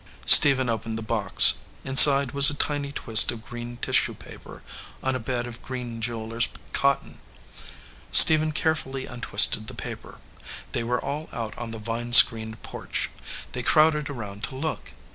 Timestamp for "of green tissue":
3.31-4.15